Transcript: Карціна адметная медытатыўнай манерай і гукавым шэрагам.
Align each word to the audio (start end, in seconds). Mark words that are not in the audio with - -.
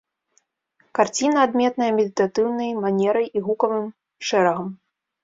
Карціна 0.99 1.43
адметная 1.47 1.89
медытатыўнай 1.97 2.71
манерай 2.87 3.27
і 3.41 3.45
гукавым 3.49 3.85
шэрагам. 4.31 4.73